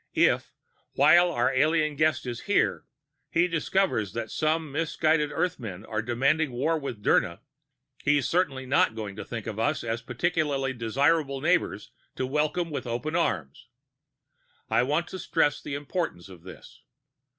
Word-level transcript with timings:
If, 0.15 0.55
while 0.93 1.29
our 1.31 1.53
alien 1.53 1.95
guest 1.95 2.25
is 2.25 2.39
here, 2.49 2.85
he 3.29 3.47
discovers 3.47 4.13
that 4.13 4.31
some 4.31 4.71
misguided 4.71 5.31
Earthmen 5.31 5.85
are 5.85 6.01
demanding 6.01 6.51
war 6.53 6.75
with 6.79 7.03
Dirna, 7.03 7.41
he's 8.03 8.27
certainly 8.27 8.65
not 8.65 8.95
going 8.95 9.15
to 9.15 9.23
think 9.23 9.45
of 9.45 9.59
us 9.59 9.83
as 9.83 10.01
particularly 10.01 10.73
desirable 10.73 11.39
neighbors 11.39 11.91
to 12.15 12.25
welcome 12.25 12.71
with 12.71 12.87
open 12.87 13.15
arms. 13.15 13.67
I 14.71 14.81
want 14.81 15.07
to 15.09 15.19
stress 15.19 15.61
the 15.61 15.75
importance 15.75 16.29
of 16.29 16.41
this. 16.41 16.81